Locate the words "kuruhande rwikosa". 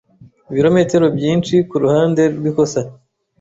1.69-2.81